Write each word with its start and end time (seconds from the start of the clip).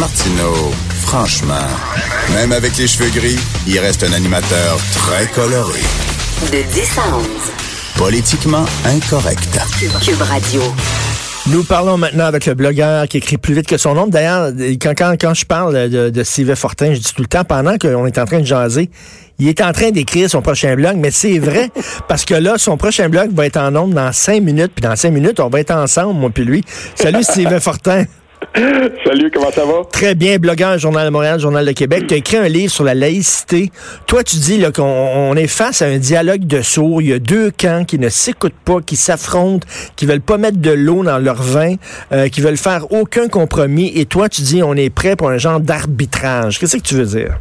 Martineau, 0.00 0.54
franchement, 1.02 1.68
même 2.32 2.52
avec 2.52 2.74
les 2.78 2.86
cheveux 2.86 3.10
gris, 3.10 3.38
il 3.66 3.78
reste 3.80 4.02
un 4.02 4.14
animateur 4.14 4.78
très 4.94 5.26
coloré. 5.26 5.80
De 6.50 6.62
10 6.72 6.98
à 6.98 7.16
11. 7.18 7.26
Politiquement 7.98 8.64
incorrect. 8.86 9.58
Cube 10.02 10.22
Radio. 10.22 10.62
Nous 11.48 11.64
parlons 11.64 11.98
maintenant 11.98 12.24
avec 12.24 12.46
le 12.46 12.54
blogueur 12.54 13.08
qui 13.08 13.18
écrit 13.18 13.36
plus 13.36 13.52
vite 13.52 13.66
que 13.66 13.76
son 13.76 13.92
nom. 13.92 14.06
D'ailleurs, 14.06 14.52
quand, 14.80 14.94
quand, 14.96 15.16
quand 15.20 15.34
je 15.34 15.44
parle 15.44 15.90
de, 15.90 16.08
de 16.08 16.22
Sylvain 16.24 16.54
Fortin, 16.54 16.94
je 16.94 17.00
dis 17.00 17.12
tout 17.12 17.20
le 17.20 17.28
temps, 17.28 17.44
pendant 17.44 17.76
qu'on 17.76 18.06
est 18.06 18.18
en 18.18 18.24
train 18.24 18.40
de 18.40 18.46
jaser, 18.46 18.88
il 19.38 19.48
est 19.48 19.60
en 19.60 19.72
train 19.72 19.90
d'écrire 19.90 20.30
son 20.30 20.40
prochain 20.40 20.76
blog, 20.76 20.96
mais 20.96 21.10
c'est 21.10 21.38
vrai, 21.38 21.68
parce 22.08 22.24
que 22.24 22.34
là, 22.34 22.54
son 22.56 22.78
prochain 22.78 23.10
blog 23.10 23.34
va 23.34 23.44
être 23.44 23.58
en 23.58 23.70
nombre 23.70 23.92
dans 23.92 24.12
cinq 24.12 24.42
minutes, 24.42 24.72
puis 24.74 24.82
dans 24.82 24.96
cinq 24.96 25.10
minutes, 25.10 25.40
on 25.40 25.50
va 25.50 25.60
être 25.60 25.72
ensemble, 25.72 26.18
moi 26.18 26.30
puis 26.32 26.46
lui. 26.46 26.64
Salut, 26.94 27.22
Sylvain 27.22 27.60
Fortin. 27.60 28.04
Salut, 29.04 29.30
comment 29.32 29.50
ça 29.50 29.64
va? 29.64 29.82
Très 29.92 30.14
bien, 30.14 30.38
blogueur, 30.38 30.78
Journal 30.78 31.06
de 31.06 31.10
Montréal, 31.10 31.38
Journal 31.38 31.64
de 31.64 31.72
Québec. 31.72 32.06
Tu 32.08 32.14
as 32.14 32.16
écrit 32.16 32.36
un 32.36 32.48
livre 32.48 32.72
sur 32.72 32.84
la 32.84 32.94
laïcité. 32.94 33.70
Toi, 34.06 34.24
tu 34.24 34.36
dis 34.36 34.62
qu'on 34.74 34.82
on 34.82 35.34
est 35.36 35.46
face 35.46 35.82
à 35.82 35.86
un 35.86 35.98
dialogue 35.98 36.46
de 36.46 36.62
sourds. 36.62 37.02
Il 37.02 37.08
y 37.08 37.12
a 37.12 37.18
deux 37.18 37.50
camps 37.50 37.84
qui 37.84 37.98
ne 37.98 38.08
s'écoutent 38.08 38.52
pas, 38.64 38.80
qui 38.80 38.96
s'affrontent, 38.96 39.66
qui 39.96 40.06
veulent 40.06 40.20
pas 40.20 40.38
mettre 40.38 40.58
de 40.58 40.70
l'eau 40.70 41.04
dans 41.04 41.18
leur 41.18 41.42
vin, 41.42 41.74
euh, 42.12 42.28
qui 42.28 42.40
veulent 42.40 42.56
faire 42.56 42.90
aucun 42.92 43.28
compromis. 43.28 43.92
Et 43.94 44.06
toi, 44.06 44.28
tu 44.28 44.42
dis 44.42 44.62
on 44.62 44.74
est 44.74 44.90
prêt 44.90 45.16
pour 45.16 45.28
un 45.28 45.38
genre 45.38 45.60
d'arbitrage. 45.60 46.58
Qu'est-ce 46.58 46.76
que 46.76 46.82
tu 46.82 46.94
veux 46.94 47.06
dire? 47.06 47.38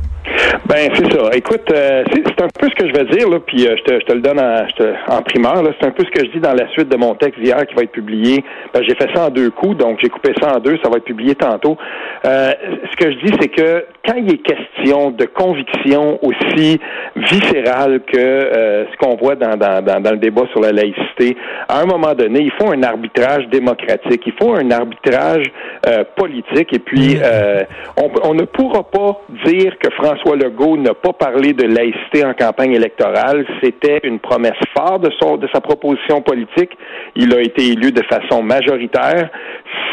Ben 0.70 0.88
c'est 0.94 1.12
ça. 1.12 1.32
Écoute, 1.34 1.72
euh, 1.74 2.04
c'est 2.14 2.42
un 2.44 2.48
peu 2.48 2.70
ce 2.70 2.76
que 2.76 2.88
je 2.88 2.94
vais 2.94 3.06
dire 3.06 3.28
là, 3.28 3.40
puis 3.40 3.66
euh, 3.66 3.76
je, 3.76 3.84
te, 3.86 3.94
je, 4.00 4.06
te, 4.06 4.14
le 4.14 4.22
donne 4.22 4.40
en, 4.40 5.16
en 5.16 5.24
primeur. 5.24 5.64
C'est 5.82 5.88
un 5.88 5.90
peu 5.90 6.04
ce 6.06 6.12
que 6.12 6.24
je 6.24 6.32
dis 6.32 6.40
dans 6.40 6.54
la 6.54 6.70
suite 6.74 6.90
de 6.90 6.96
mon 6.96 7.16
texte 7.16 7.42
d'hier 7.42 7.66
qui 7.66 7.74
va 7.74 7.82
être 7.82 7.92
publié. 7.92 8.44
Ben, 8.72 8.84
j'ai 8.88 8.94
fait 8.94 9.10
ça 9.16 9.26
en 9.26 9.30
deux 9.30 9.50
coups, 9.50 9.78
donc 9.78 9.98
j'ai 10.00 10.10
coupé 10.10 10.32
ça 10.40 10.56
en 10.56 10.60
deux. 10.60 10.78
Ça 10.84 10.90
va 10.92 10.98
être 10.98 11.06
publié 11.06 11.34
tantôt. 11.34 11.76
Euh, 12.24 12.52
ce 12.92 12.96
que 12.98 13.12
je 13.12 13.18
dis, 13.18 13.34
c'est 13.42 13.48
que 13.48 13.84
quand 14.06 14.14
il 14.16 14.32
est 14.32 14.44
question 14.44 15.10
de 15.10 15.26
conviction 15.26 16.20
aussi 16.22 16.80
viscérale 17.16 18.02
que 18.02 18.20
euh, 18.20 18.86
ce 18.92 18.98
qu'on 18.98 19.16
voit 19.16 19.36
dans, 19.36 19.58
dans, 19.58 19.84
dans, 19.84 20.00
dans, 20.00 20.12
le 20.12 20.18
débat 20.18 20.44
sur 20.52 20.60
la 20.60 20.72
laïcité, 20.72 21.36
à 21.68 21.82
un 21.82 21.86
moment 21.86 22.14
donné, 22.14 22.42
il 22.42 22.52
faut 22.60 22.72
un 22.72 22.84
arbitrage 22.84 23.48
démocratique, 23.48 24.22
il 24.24 24.34
faut 24.40 24.54
un 24.54 24.70
arbitrage 24.70 25.52
euh, 25.88 26.04
politique, 26.16 26.74
et 26.74 26.80
puis 26.80 27.18
euh, 27.20 27.64
on, 27.98 28.12
on, 28.30 28.34
ne 28.36 28.44
pourra 28.44 28.84
pas 28.84 29.20
dire 29.46 29.76
que 29.80 29.90
François 29.96 30.36
Legault 30.36 30.59
n'a 30.60 30.94
pas 30.94 31.14
parlé 31.14 31.54
de 31.54 31.64
laïcité 31.64 32.26
en 32.26 32.34
campagne 32.34 32.74
électorale. 32.74 33.46
C'était 33.64 34.00
une 34.04 34.20
promesse 34.20 34.60
phare 34.76 35.00
de, 35.00 35.10
son, 35.20 35.38
de 35.38 35.48
sa 35.54 35.62
proposition 35.62 36.22
politique. 36.22 36.72
Il 37.16 37.34
a 37.34 37.42
été 37.42 37.68
élu 37.68 37.92
de 37.92 38.04
façon 38.04 38.44
majoritaire. 38.44 39.30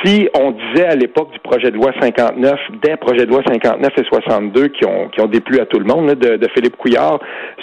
Si 0.05 0.29
on 0.35 0.53
disait 0.53 0.87
à 0.87 0.95
l'époque 0.95 1.31
du 1.33 1.39
projet 1.41 1.71
de 1.71 1.77
loi 1.77 1.93
59, 2.01 2.59
des 2.83 2.97
projets 2.97 3.25
de 3.25 3.31
loi 3.31 3.43
59 3.47 3.93
et 3.97 4.05
62 4.05 4.69
qui 4.69 4.85
ont, 4.85 5.09
qui 5.09 5.21
ont 5.21 5.27
déplu 5.27 5.61
à 5.61 5.67
tout 5.67 5.79
le 5.79 5.85
monde, 5.85 6.15
de, 6.15 6.37
de 6.37 6.49
Philippe 6.55 6.77
Couillard, 6.77 7.19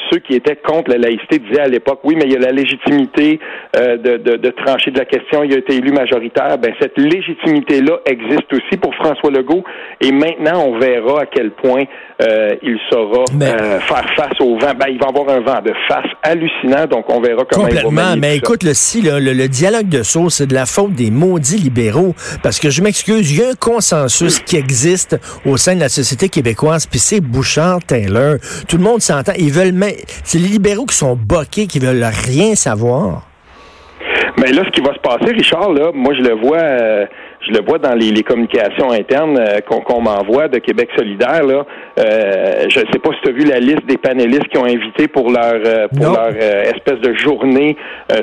ceux 0.09 0.19
qui 0.19 0.35
étaient 0.35 0.55
contre 0.55 0.91
la 0.91 0.97
laïcité 0.97 1.39
disaient 1.39 1.61
à 1.61 1.67
l'époque, 1.67 1.99
oui, 2.03 2.15
mais 2.15 2.25
il 2.25 2.33
y 2.33 2.35
a 2.35 2.39
la 2.39 2.51
légitimité 2.51 3.39
euh, 3.77 3.97
de, 3.97 4.17
de, 4.17 4.37
de, 4.37 4.49
trancher 4.49 4.91
de 4.91 4.99
la 4.99 5.05
question, 5.05 5.43
il 5.43 5.53
a 5.53 5.57
été 5.57 5.75
élu 5.75 5.91
majoritaire. 5.91 6.57
Ben, 6.57 6.73
cette 6.79 6.97
légitimité-là 6.97 7.99
existe 8.05 8.51
aussi 8.53 8.77
pour 8.77 8.93
François 8.95 9.31
Legault. 9.31 9.63
Et 10.01 10.11
maintenant, 10.11 10.65
on 10.67 10.79
verra 10.79 11.21
à 11.21 11.25
quel 11.25 11.51
point 11.51 11.83
euh, 12.21 12.49
il 12.61 12.77
saura 12.91 13.23
euh, 13.41 13.79
faire 13.79 14.05
face 14.15 14.39
au 14.39 14.57
vent. 14.57 14.73
Ben, 14.77 14.87
il 14.89 14.99
va 14.99 15.07
avoir 15.07 15.29
un 15.29 15.41
vent 15.41 15.61
de 15.61 15.73
face 15.87 16.05
hallucinant, 16.23 16.85
donc 16.85 17.05
on 17.09 17.21
verra 17.21 17.43
comment 17.49 17.65
Complètement, 17.65 17.89
il 17.91 17.95
va 17.95 18.15
mais 18.15 18.37
écoute, 18.37 18.63
le, 18.63 18.73
si, 18.73 19.01
le, 19.01 19.19
le, 19.19 19.47
dialogue 19.47 19.89
de 19.89 20.03
sauce, 20.03 20.35
c'est 20.35 20.47
de 20.47 20.53
la 20.53 20.65
faute 20.65 20.93
des 20.93 21.11
maudits 21.11 21.57
libéraux. 21.57 22.13
Parce 22.41 22.59
que 22.59 22.69
je 22.69 22.81
m'excuse, 22.81 23.31
il 23.31 23.39
y 23.39 23.43
a 23.43 23.49
un 23.49 23.55
consensus 23.55 24.39
qui 24.39 24.55
existe 24.55 25.19
au 25.45 25.57
sein 25.57 25.75
de 25.75 25.79
la 25.79 25.89
société 25.89 26.29
québécoise, 26.29 26.85
puis 26.85 26.99
c'est 26.99 27.19
Bouchard-Taylor. 27.19 28.37
Tout 28.67 28.77
le 28.77 28.83
monde 28.83 29.01
s'entend. 29.01 29.33
Ils 29.37 29.51
veulent, 29.51 29.73
mais 29.73 29.97
c'est 30.23 30.39
les 30.39 30.47
libéraux 30.47 30.85
qui 30.85 30.95
sont 30.95 31.15
boqués, 31.15 31.67
qui 31.67 31.79
veulent 31.79 32.03
rien 32.03 32.55
savoir. 32.55 33.27
Mais 34.39 34.51
là, 34.51 34.63
ce 34.65 34.71
qui 34.71 34.81
va 34.81 34.93
se 34.93 34.99
passer, 34.99 35.31
Richard, 35.33 35.71
là, 35.71 35.91
moi, 35.93 36.13
je 36.15 36.21
le 36.21 36.33
vois. 36.35 36.57
Euh, 36.57 37.05
je 37.45 37.51
le 37.51 37.65
vois 37.65 37.77
dans 37.77 37.93
les, 37.93 38.11
les 38.11 38.23
communications 38.23 38.91
internes 38.91 39.37
euh, 39.37 39.59
qu'on 39.61 40.01
m'envoie 40.01 40.47
de 40.47 40.59
Québec 40.59 40.89
solidaire. 40.95 41.43
Là. 41.43 41.65
Euh, 41.99 42.65
je 42.69 42.79
ne 42.79 42.85
sais 42.91 42.99
pas 42.99 43.11
si 43.13 43.21
tu 43.21 43.29
as 43.29 43.33
vu 43.33 43.43
la 43.45 43.59
liste 43.59 43.85
des 43.85 43.97
panélistes 43.97 44.47
qui 44.47 44.57
ont 44.57 44.65
invité 44.65 45.07
pour 45.07 45.29
leur 45.29 45.59
euh, 45.65 45.87
pour 45.87 46.13
leur 46.13 46.31
euh, 46.33 46.63
espèce 46.63 46.99
de 46.99 47.13
journée 47.15 47.77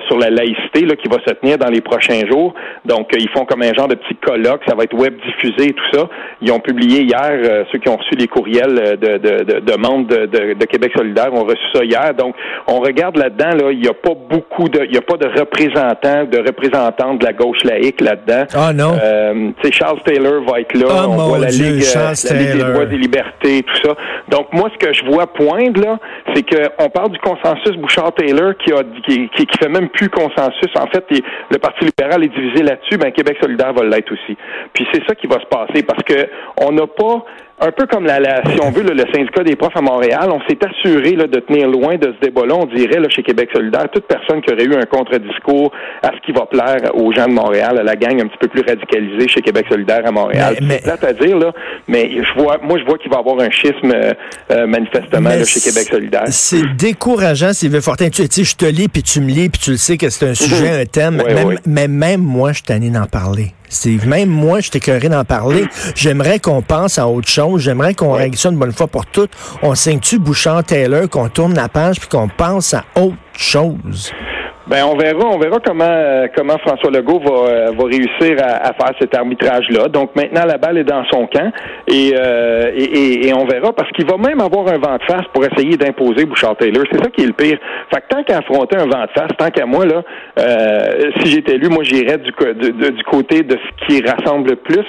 sur 0.09 0.19
la 0.19 0.31
laïcité 0.31 0.83
là, 0.83 0.97
qui 0.97 1.09
va 1.09 1.17
se 1.27 1.33
tenir 1.35 1.59
dans 1.59 1.69
les 1.69 1.81
prochains 1.81 2.27
jours. 2.31 2.55
Donc, 2.85 3.11
ils 3.17 3.29
font 3.31 3.45
comme 3.45 3.63
un 3.63 3.73
genre 3.75 3.89
de 3.89 3.95
petit 3.95 4.15
colloque, 4.17 4.63
ça 4.69 4.75
va 4.75 4.85
être 4.85 4.95
web 4.95 5.15
diffusé 5.25 5.71
et 5.71 5.73
tout 5.73 5.85
ça. 5.93 6.09
Ils 6.41 6.53
ont 6.53 6.61
publié 6.61 7.03
hier, 7.03 7.67
ceux 7.73 7.79
qui 7.79 7.89
ont 7.89 7.97
reçu 7.97 8.15
les 8.17 8.29
courriels 8.29 8.99
de, 9.01 9.17
de, 9.17 9.45
de, 9.45 9.61
de 9.61 9.77
membres 9.77 10.07
de, 10.07 10.27
de, 10.27 10.55
de, 10.55 10.65
Québec 10.67 10.93
solidaire 10.97 11.33
ont 11.33 11.45
reçu 11.45 11.63
ça 11.73 11.85
hier. 11.85 12.15
Donc, 12.15 12.35
on 12.67 12.81
regarde 12.81 13.17
là-dedans, 13.17 13.51
là, 13.51 13.73
il 13.73 13.81
n'y 13.81 13.89
a 13.89 13.95
pas 13.95 14.15
beaucoup 14.15 14.69
de, 14.69 14.85
il 14.85 14.93
n'y 14.93 14.99
a 14.99 15.03
pas 15.03 15.17
de 15.17 15.27
représentants, 15.27 16.25
de 16.25 16.39
représentants 16.39 17.15
de 17.15 17.25
la 17.25 17.33
gauche 17.33 17.65
laïque 17.65 18.01
là-dedans. 18.01 18.45
Ah 18.55 18.73
non. 18.73 18.93
Euh, 19.11 19.71
Charles 19.71 20.01
Taylor 20.03 20.43
va 20.45 20.61
être 20.61 20.75
là. 20.75 20.87
Oh, 20.89 21.11
on 21.11 21.29
voit 21.29 21.39
la 21.39 21.49
Dieu, 21.49 21.75
Ligue, 21.75 21.85
la 21.95 22.13
Ligue 22.13 22.53
des 22.53 22.73
droits 22.73 22.85
libertés, 22.85 23.63
tout 23.63 23.89
ça. 23.89 23.97
Donc 24.29 24.53
moi, 24.53 24.71
ce 24.73 24.87
que 24.87 24.93
je 24.93 25.05
vois 25.05 25.27
poindre 25.27 25.81
là, 25.81 25.99
c'est 26.35 26.43
qu'on 26.43 26.89
parle 26.91 27.11
du 27.11 27.19
consensus 27.19 27.77
Bouchard-Taylor 27.77 28.55
qui 28.59 28.73
a 28.73 28.83
qui, 29.07 29.29
qui, 29.31 29.47
qui, 29.47 29.59
fait 29.59 29.69
même 29.69 29.89
plus 29.89 30.09
consensus. 30.09 30.71
En 30.77 30.87
fait, 30.87 31.05
le 31.51 31.59
Parti 31.59 31.85
libéral 31.85 32.25
est 32.25 32.29
divisé 32.29 32.63
là-dessus. 32.63 32.97
Ben 32.99 33.13
Québec 33.13 33.39
solidaire 33.41 33.73
va 33.73 33.85
l'être 33.85 34.13
aussi. 34.13 34.37
Puis 34.73 34.87
c'est 34.93 35.03
ça 35.07 35.15
qui 35.15 35.27
va 35.27 35.41
se 35.41 35.47
passer 35.47 35.83
parce 35.83 36.03
que 36.03 36.29
on 36.61 36.73
n'a 36.73 36.87
pas 36.87 37.25
un 37.61 37.73
peu 37.73 37.87
comme 37.87 38.07
la, 38.07 38.19
la, 38.21 38.43
si 38.53 38.61
on 38.63 38.71
veut, 38.71 38.83
le, 38.83 38.95
le 38.95 39.05
syndicat 39.13 39.43
des 39.45 39.57
profs 39.57 39.77
à 39.77 39.83
Montréal, 39.83 40.31
on 40.31 40.41
s'est 40.49 40.59
assuré 40.65 41.13
là, 41.13 41.27
de 41.27 41.41
tenir 41.41 41.69
loin 41.69 41.97
de 41.97 42.15
ce 42.19 42.27
débat-là. 42.27 42.55
On 42.57 42.67
dirait 42.67 42.99
là, 42.99 43.09
chez 43.09 43.23
Québec 43.23 43.51
solidaire, 43.55 43.87
toute 43.93 44.07
personne 44.07 44.41
qui 44.41 44.53
aurait 44.53 44.65
eu 44.65 44.75
un 44.75 44.87
contre-discours 44.87 45.71
à 46.03 46.09
ce 46.09 46.21
qui 46.25 46.33
va 46.33 46.47
plaire 46.47 46.95
aux 46.95 47.13
gens 47.13 47.27
de 47.27 47.33
Montréal, 47.33 47.79
à 47.79 47.83
la 47.83 47.97
gang 47.97 48.21
un 48.21 48.29
petit 48.29 48.39
peu 48.41 48.49
plus 48.49 48.63
radicalisée 48.67 49.29
chez 49.29 49.43
Québec 49.43 49.67
solidaire 49.71 50.03
à 50.07 50.11
Montréal. 50.11 50.57
Mais, 50.63 50.79
C'est 50.79 50.85
plate 50.85 51.05
à 51.05 51.13
dire, 51.13 51.37
là, 51.37 51.53
mais 51.87 52.11
je 52.11 52.41
vois, 52.41 52.59
moi, 52.63 52.79
je 52.79 52.85
vois 52.85 52.99
qu'il 52.99 53.11
va 53.11 53.19
y 53.19 53.21
avoir 53.21 53.41
un 53.41 53.51
schisme 53.51 53.93
euh, 53.93 54.67
manifestement 54.67 55.29
là, 55.29 55.45
chez 55.45 55.61
Québec 55.61 55.89
solidaire. 55.91 56.25
C'est 56.29 56.77
décourageant, 56.77 57.53
Sylvain 57.53 57.81
Fortin. 57.81 58.09
Tu 58.09 58.25
sais, 58.27 58.45
je 58.45 58.57
te 58.57 58.65
lis, 58.65 58.89
puis 58.89 59.03
tu 59.03 59.21
me 59.21 59.29
lis, 59.29 59.51
puis 59.51 59.61
tu 59.61 59.71
le 59.73 59.77
sais 59.77 59.97
que 59.97 60.09
c'est 60.09 60.27
un 60.29 60.35
sujet, 60.35 60.81
un 60.83 60.87
thème. 60.87 61.23
Oui, 61.25 61.35
même, 61.35 61.47
oui. 61.49 61.55
Mais 61.67 61.89
même 61.89 62.23
moi, 62.23 62.53
je 62.53 62.63
t'en 62.63 62.81
ai 62.81 62.91
d'en 62.91 63.07
parler. 63.07 63.53
C'est 63.71 64.05
même 64.05 64.29
moi, 64.29 64.61
je 64.61 64.71
t'écœurais 64.71 65.09
d'en 65.09 65.25
parler. 65.25 65.65
J'aimerais 65.95 66.41
qu'on 66.41 66.61
pense 66.61 66.99
à 66.99 67.07
autre 67.07 67.29
chose. 67.29 67.63
J'aimerais 67.63 67.95
qu'on 67.95 68.13
règle 68.13 68.37
ça 68.37 68.51
une 68.51 68.59
bonne 68.59 68.73
fois 68.73 68.89
pour 68.89 69.07
toutes. 69.07 69.31
On 69.63 69.75
signe-tu 69.75 70.19
Bouchard-Taylor, 70.19 71.09
qu'on 71.09 71.29
tourne 71.29 71.55
la 71.55 71.69
page 71.69 72.01
puis 72.01 72.09
qu'on 72.09 72.29
pense 72.29 72.75
à 72.75 72.85
autre 72.97 73.17
chose? 73.33 74.13
Ben 74.67 74.85
on 74.85 74.95
verra, 74.95 75.27
on 75.27 75.39
verra 75.39 75.59
comment 75.65 75.85
euh, 75.85 76.27
comment 76.37 76.59
François 76.59 76.91
Legault 76.91 77.19
va 77.21 77.49
euh, 77.49 77.71
va 77.77 77.85
réussir 77.85 78.37
à, 78.43 78.73
faire 78.75 78.93
cet 79.01 79.17
arbitrage 79.17 79.67
là. 79.71 79.89
Donc 79.89 80.15
maintenant 80.15 80.45
la 80.45 80.59
balle 80.59 80.79
est 80.79 80.85
dans 80.85 81.03
son 81.11 81.27
camp 81.27 81.51
et 81.89 82.13
euh, 82.15 82.71
et, 82.77 83.33
on 83.33 83.47
verra 83.47 83.73
parce 83.73 83.91
qu'il 83.93 84.05
va 84.05 84.19
même 84.19 84.41
avoir 84.41 84.69
un 84.69 84.79
vent 84.79 84.97
de 84.97 85.03
face 85.05 85.25
pour 85.33 85.45
essayer 85.45 85.77
d'imposer 85.77 86.27
Bouchard 86.27 86.57
Taylor. 86.57 86.85
C'est 86.93 87.03
ça 87.03 87.09
qui 87.11 87.23
est 87.23 87.27
le 87.27 87.33
pire. 87.33 87.59
Fait 87.93 88.01
que 88.03 88.07
tant 88.11 88.23
qu'à 88.23 88.39
affronter 88.39 88.77
un 88.77 88.87
vent 88.87 89.05
de 89.05 89.11
face, 89.15 89.31
tant 89.39 89.49
qu'à 89.49 89.65
moi 89.65 89.87
là, 89.87 90.03
euh, 90.39 91.11
si 91.21 91.31
j'étais 91.31 91.55
élu, 91.55 91.69
moi 91.69 91.83
j'irais 91.83 92.19
du, 92.19 92.31
du, 92.55 92.93
du 92.93 93.05
côté 93.05 93.43
de 93.43 93.57
ce 93.57 93.87
qui 93.87 94.03
rassemble 94.03 94.51
le 94.51 94.57
plus, 94.57 94.87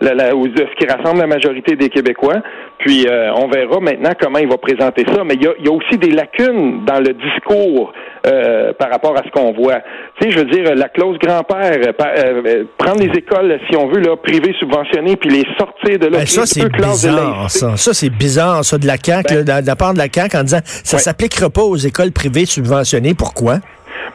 la, 0.00 0.36
ou 0.36 0.46
de 0.46 0.56
ce 0.56 0.74
qui 0.76 0.86
rassemble 0.86 1.20
la 1.20 1.26
majorité 1.26 1.74
des 1.74 1.88
Québécois. 1.88 2.36
Puis 2.78 3.06
euh, 3.08 3.32
on 3.34 3.48
verra 3.48 3.80
maintenant 3.80 4.12
comment 4.20 4.38
il 4.38 4.48
va 4.48 4.56
présenter 4.56 5.04
ça. 5.06 5.24
Mais 5.24 5.34
il 5.34 5.42
y 5.42 5.46
a, 5.46 5.52
il 5.58 5.66
y 5.66 5.68
a 5.68 5.72
aussi 5.72 5.98
des 5.98 6.10
lacunes 6.10 6.84
dans 6.84 7.00
le 7.00 7.12
discours 7.14 7.92
euh, 8.26 8.72
par 8.72 8.90
rapport 8.90 9.16
à 9.16 9.22
ce 9.24 9.30
qu'on 9.30 9.52
voit. 9.52 9.80
Tu 10.20 10.28
sais, 10.28 10.30
je 10.30 10.38
veux 10.38 10.44
dire, 10.46 10.74
la 10.74 10.88
clause 10.88 11.18
grand-père, 11.18 11.78
euh, 11.80 11.92
euh, 12.02 12.64
prendre 12.76 13.00
les 13.00 13.16
écoles, 13.16 13.58
si 13.70 13.76
on 13.76 13.88
veut, 13.88 14.00
là, 14.00 14.16
privées 14.16 14.54
subventionnées, 14.58 15.16
puis 15.16 15.30
les 15.30 15.44
sortir 15.56 15.98
de 15.98 16.06
là. 16.06 16.18
Ben, 16.18 16.26
ça, 16.26 16.44
c'est 16.44 16.68
bizarre, 16.68 17.50
ça. 17.50 17.76
Ça, 17.76 17.94
c'est 17.94 18.10
bizarre, 18.10 18.64
ça, 18.64 18.76
de 18.76 18.86
la 18.86 18.96
CAQ, 18.96 19.44
ben, 19.44 19.60
de 19.60 19.66
la 19.66 19.76
part 19.76 19.92
de 19.94 19.98
la 19.98 20.08
CAQ, 20.12 20.36
en 20.36 20.42
disant, 20.42 20.60
ça 20.64 20.96
ouais. 20.96 21.02
s'appliquera 21.02 21.48
pas 21.50 21.62
aux 21.62 21.76
écoles 21.76 22.12
privées 22.12 22.46
subventionnées. 22.46 23.14
Pourquoi? 23.14 23.58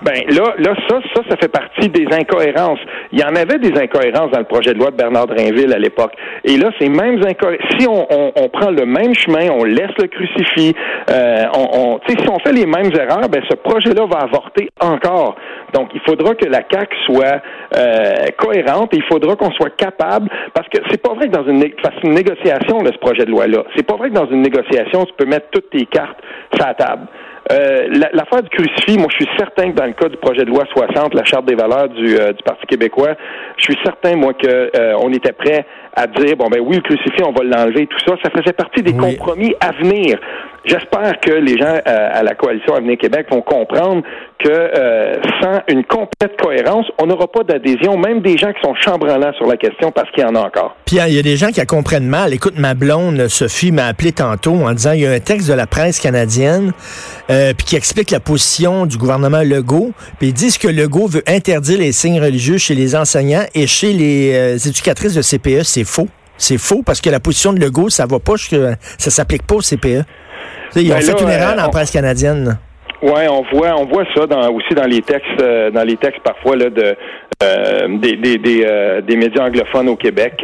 Ben 0.04 0.22
là, 0.36 0.54
là, 0.58 0.76
ça, 0.90 1.00
ça, 1.16 1.22
ça 1.30 1.38
fait 1.38 1.48
partie 1.48 1.88
des 1.90 2.06
incohérences. 2.14 2.80
Il 3.12 3.20
y 3.20 3.24
en 3.24 3.36
avait 3.36 3.58
des 3.58 3.80
incohérences 3.80 4.32
dans 4.32 4.40
le 4.40 4.46
projet 4.46 4.74
de 4.74 4.80
loi 4.80 4.92
de 4.92 4.98
Bernard 4.98 5.28
Drinville 5.28 5.74
à 5.74 5.80
l'époque. 5.80 6.14
Et 6.44 6.58
là, 6.58 6.72
ces 6.80 6.90
mêmes 6.90 7.22
incohérences. 7.26 7.64
Si 7.80 7.88
on, 7.88 8.06
on, 8.10 8.32
on, 8.36 8.50
prend 8.50 8.70
le 8.70 8.86
même 8.86 9.14
chemin, 9.14 9.50
on 9.50 9.64
laisse 9.64 9.96
le 9.98 10.08
crucifix, 10.08 10.76
euh, 11.10 11.46
on, 11.56 11.68
on 11.74 12.00
si 12.08 12.30
on 12.30 12.40
fait 12.40 12.52
les 12.52 12.66
mêmes 12.66 12.92
erreurs, 12.94 13.30
ben 13.30 13.42
ce 13.50 13.56
projet-là 13.56 14.06
va 14.06 14.20
avorter 14.20 14.70
encore. 14.82 15.36
Donc, 15.74 15.90
il 15.94 16.02
faudra 16.02 16.36
que 16.36 16.46
la 16.46 16.62
CAC 16.64 16.90
soit 17.06 17.42
euh, 17.76 18.14
cohérente 18.38 18.94
et 18.94 18.98
il 18.98 19.04
faudra 19.04 19.36
qu'on 19.36 19.52
soit 19.52 19.76
capable, 19.76 20.30
parce 20.54 20.68
que 20.70 20.80
c'est 20.90 21.02
pas 21.02 21.14
vrai 21.14 21.28
que 21.28 21.32
dans 21.32 21.46
une, 21.46 21.64
une 22.04 22.14
négociation 22.14 22.80
de 22.82 22.92
ce 22.92 22.98
projet 23.00 23.26
de 23.26 23.32
loi-là, 23.32 23.64
c'est 23.76 23.86
pas 23.86 23.96
vrai 23.96 24.10
que 24.10 24.16
dans 24.16 24.30
une 24.30 24.42
négociation, 24.42 25.06
tu 25.06 25.14
peux 25.18 25.26
mettre 25.26 25.48
toutes 25.52 25.70
tes 25.70 25.86
cartes 25.86 26.20
sur 26.54 26.66
la 26.66 26.74
table. 26.74 27.08
Euh, 27.52 27.88
L'affaire 28.14 28.42
du 28.42 28.50
crucifix, 28.50 28.98
moi, 28.98 29.08
je 29.12 29.26
suis 29.26 29.38
certain 29.38 29.72
que 29.72 29.76
dans 29.76 29.86
le 29.86 29.94
cas 29.94 30.08
du 30.08 30.18
projet 30.18 30.46
de 30.46 30.50
loi 30.50 30.64
60, 30.72 31.14
la 31.14 31.26
charte 31.26 31.46
des 31.46 31.56
valeurs 31.56 31.90
du, 31.90 32.18
euh, 32.18 32.32
du 32.32 32.42
Parti 32.44 32.66
québécois, 32.68 33.16
je 33.58 33.64
suis 33.64 33.78
certain, 33.84 34.16
moi, 34.16 34.34
que 34.34 34.72
euh, 34.76 34.96
on 35.02 35.12
était 35.12 35.34
prêt 35.34 35.66
à 35.96 36.08
dire, 36.08 36.38
bon, 36.38 36.48
ben 36.50 36.62
oui, 36.62 36.78
le 36.78 36.82
crucifix, 36.82 37.22
on 37.24 37.32
va 37.32 37.44
l'enlever, 37.44 37.88
tout 37.88 38.00
ça. 38.06 38.16
Ça 38.24 38.30
faisait 38.30 38.54
partie 38.54 38.82
des 38.82 38.94
compromis 38.94 39.54
à 39.60 39.72
venir. 39.74 40.20
J'espère 40.66 41.20
que 41.20 41.32
les 41.32 41.58
gens 41.58 41.76
euh, 41.86 42.10
à 42.14 42.24
la 42.24 42.36
coalition 42.36 42.74
Avenir 42.74 42.98
Québec 42.98 43.28
vont 43.30 43.42
comprendre 43.42 44.02
que 44.40 44.50
euh, 44.50 45.16
sans 45.42 45.62
une 45.68 45.84
complète 45.84 46.40
cohérence, 46.42 46.86
on 47.00 47.08
n'aura 47.08 47.28
pas 47.28 47.44
d'adhésion, 47.44 47.98
même 47.98 48.22
des 48.22 48.38
gens 48.38 48.52
qui 48.54 48.62
sont 48.62 48.76
chambranlants 48.76 49.34
sur 49.34 49.48
la 49.48 49.58
question 49.58 49.92
parce 49.92 50.10
qu'il 50.12 50.24
y 50.24 50.26
en 50.26 50.36
a 50.36 50.40
encore. 50.40 50.76
Puis 50.86 50.98
il 50.98 51.14
y 51.14 51.20
a 51.20 51.22
des 51.22 51.38
gens 51.38 51.48
qui 51.48 51.60
la 51.60 51.66
comprennent 51.66 52.08
mal. 52.08 52.34
Écoute, 52.34 52.54
ma 52.58 52.74
blonde 52.74 53.28
Sophie 53.28 53.72
m'a 53.72 53.88
appelé 53.88 54.12
tantôt 54.12 54.54
en 54.54 54.74
disant 54.74 54.92
il 54.92 55.02
y 55.02 55.08
a 55.08 55.12
un 55.12 55.20
texte 55.20 55.50
de 55.50 55.54
la 55.54 55.68
presse 55.68 56.00
canadienne 56.00 56.72
euh, 57.30 57.54
puis 57.54 57.66
qui 57.66 57.76
explique 57.76 58.12
la 58.12 58.20
position 58.20 58.86
du 58.86 58.98
gouvernement 58.98 59.42
Legault. 59.42 59.92
Puis 60.20 60.30
ils 60.30 60.34
disent 60.34 60.58
que 60.58 60.68
Legault 60.68 61.08
veut 61.08 61.24
interdire 61.28 61.80
les 61.80 61.92
signes 61.92 62.22
religieux 62.22 62.58
chez 62.58 62.76
les 62.76 62.96
enseignants 62.96 63.46
et 63.54 63.68
chez 63.68 63.94
les 63.94 64.68
éducatrices 64.68 65.14
de 65.14 65.22
CPE. 65.22 65.64
C'est 65.64 65.84
faux. 65.84 66.08
C'est 66.38 66.58
faux 66.58 66.82
parce 66.86 67.00
que 67.00 67.10
la 67.10 67.20
position 67.20 67.54
de 67.54 67.60
Legault, 67.60 67.90
ça 67.90 68.06
va 68.06 68.20
pas, 68.20 68.34
ça 68.38 69.12
s'applique 69.12 69.44
pas 69.44 69.56
au 69.56 69.62
CPE. 69.62 70.04
Ils 70.76 70.92
ont 70.92 70.96
ben 70.96 71.02
fait 71.02 71.22
une 71.22 71.30
erreur 71.30 71.56
dans 71.56 71.64
la 71.64 71.70
presse 71.70 71.92
canadienne. 71.92 72.58
Oui, 73.04 73.28
on 73.30 73.42
voit, 73.52 73.76
on 73.78 73.84
voit 73.84 74.06
ça 74.16 74.26
dans, 74.28 74.50
aussi 74.54 74.74
dans 74.74 74.86
les 74.86 75.02
textes, 75.02 75.42
euh, 75.42 75.70
dans 75.72 75.84
les 75.84 75.98
textes 75.98 76.22
parfois 76.24 76.56
là, 76.56 76.70
de 76.70 76.96
euh, 77.44 77.98
des, 77.98 78.16
des, 78.16 78.38
des, 78.38 78.64
euh, 78.66 79.02
des, 79.02 79.18
médias 79.18 79.46
anglophones 79.46 79.90
au 79.90 79.98
Québec. 79.98 80.36